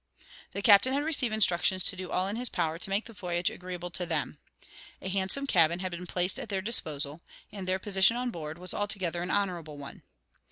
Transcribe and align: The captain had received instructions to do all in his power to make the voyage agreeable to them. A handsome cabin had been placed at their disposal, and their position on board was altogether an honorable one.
The 0.53 0.63
captain 0.63 0.93
had 0.93 1.03
received 1.03 1.31
instructions 1.31 1.83
to 1.83 1.95
do 1.95 2.09
all 2.09 2.27
in 2.27 2.35
his 2.35 2.49
power 2.49 2.79
to 2.79 2.89
make 2.89 3.05
the 3.05 3.13
voyage 3.13 3.51
agreeable 3.51 3.91
to 3.91 4.03
them. 4.07 4.39
A 4.99 5.09
handsome 5.09 5.45
cabin 5.45 5.77
had 5.77 5.91
been 5.91 6.07
placed 6.07 6.39
at 6.39 6.49
their 6.49 6.59
disposal, 6.59 7.21
and 7.51 7.67
their 7.67 7.77
position 7.77 8.17
on 8.17 8.31
board 8.31 8.57
was 8.57 8.73
altogether 8.73 9.21
an 9.21 9.29
honorable 9.29 9.77
one. 9.77 10.01